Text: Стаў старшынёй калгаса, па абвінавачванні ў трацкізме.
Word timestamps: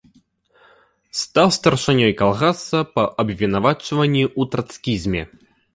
Стаў 1.21 1.47
старшынёй 1.59 2.13
калгаса, 2.23 2.79
па 2.97 3.03
абвінавачванні 3.25 4.23
ў 4.39 4.55
трацкізме. 4.55 5.21